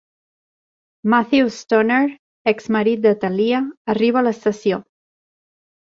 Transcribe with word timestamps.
Matthew 1.13 1.51
Stoner, 1.57 1.99
ex-marit 2.55 3.07
de 3.07 3.15
Talia, 3.27 3.63
arriba 3.97 4.23
a 4.23 4.29
l'estació. 4.31 4.85